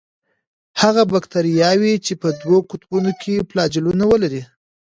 [0.81, 4.41] هغه باکتریاوې چې په دوو قطبونو کې فلاجیلونه ولري.